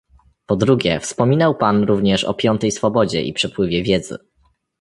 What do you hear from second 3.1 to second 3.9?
i przepływie